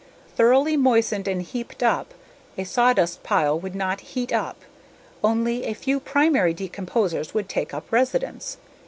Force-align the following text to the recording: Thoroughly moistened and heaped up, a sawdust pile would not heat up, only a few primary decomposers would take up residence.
Thoroughly 0.35 0.77
moistened 0.77 1.27
and 1.27 1.43
heaped 1.43 1.83
up, 1.83 2.15
a 2.57 2.63
sawdust 2.63 3.21
pile 3.21 3.59
would 3.59 3.75
not 3.75 3.99
heat 4.01 4.33
up, 4.33 4.61
only 5.23 5.63
a 5.65 5.75
few 5.75 5.99
primary 5.99 6.55
decomposers 6.55 7.35
would 7.35 7.47
take 7.47 7.71
up 7.71 7.91
residence. 7.91 8.57